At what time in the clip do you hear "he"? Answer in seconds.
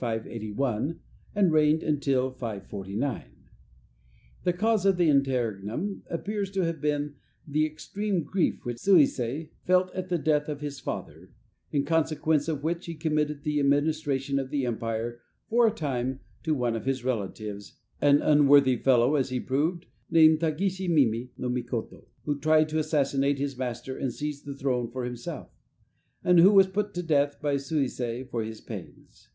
12.86-12.94, 19.30-19.38